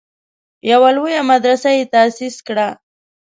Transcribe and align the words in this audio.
یوه 0.71 0.89
لویه 0.95 1.21
مدرسه 1.31 1.69
یې 1.77 1.83
تاسیس 1.93 2.35
کړه. 2.47 2.67